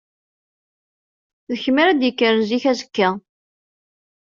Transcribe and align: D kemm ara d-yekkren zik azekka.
D 1.49 1.51
kemm 1.63 1.77
ara 1.81 1.91
d-yekkren 1.99 2.39
zik 2.49 2.65
azekka. 2.71 3.09